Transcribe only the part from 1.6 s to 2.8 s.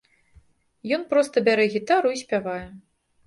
гітару і спявае.